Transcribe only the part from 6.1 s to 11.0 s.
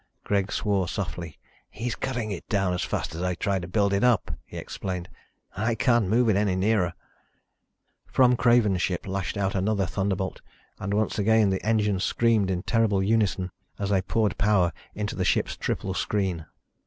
it any nearer." From Craven's ship lashed out another thunderbolt and